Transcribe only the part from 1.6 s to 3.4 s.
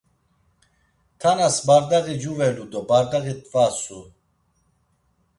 bardaği cuvelu do bardaği